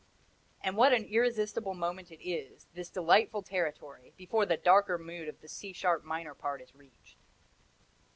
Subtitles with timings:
[0.63, 5.41] And what an irresistible moment it is, this delightful territory, before the darker mood of
[5.41, 7.17] the C sharp minor part is reached!